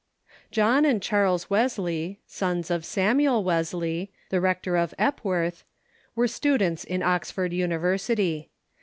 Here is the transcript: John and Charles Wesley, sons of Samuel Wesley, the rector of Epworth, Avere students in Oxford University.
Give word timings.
John 0.49 0.83
and 0.83 0.99
Charles 0.99 1.47
Wesley, 1.51 2.21
sons 2.25 2.71
of 2.71 2.83
Samuel 2.83 3.43
Wesley, 3.43 4.11
the 4.31 4.41
rector 4.41 4.75
of 4.75 4.95
Epworth, 4.97 5.63
Avere 6.17 6.27
students 6.27 6.83
in 6.83 7.03
Oxford 7.03 7.53
University. 7.53 8.49